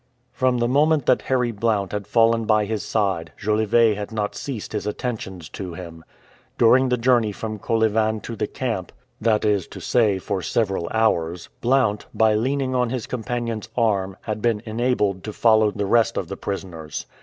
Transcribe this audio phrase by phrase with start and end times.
[0.33, 4.73] From the moment that Harry Blount had fallen by his side, Jolivet had not ceased
[4.73, 6.03] his attentions to him.
[6.57, 8.91] During the journey from Kolyvan to the camp
[9.21, 14.41] that is to say, for several hours Blount, by leaning on his companion's arm, had
[14.41, 17.05] been enabled to follow the rest of the prisoners.